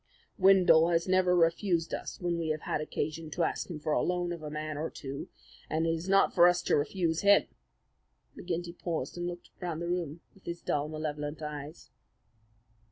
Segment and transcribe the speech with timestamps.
[0.39, 4.33] "Windle has never refused us when we have had occasion to ask for the loan
[4.33, 5.29] of a man or two,
[5.69, 7.45] and it is not for us to refuse him."
[8.35, 11.91] McGinty paused and looked round the room with his dull, malevolent eyes.